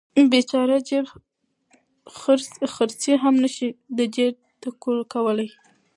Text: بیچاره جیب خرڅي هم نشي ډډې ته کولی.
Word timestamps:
بیچاره 0.31 0.77
جیب 0.87 1.05
خرڅي 2.73 3.13
هم 3.23 3.35
نشي 3.43 3.67
ډډې 3.95 4.27
ته 4.61 4.67
کولی. 5.13 5.49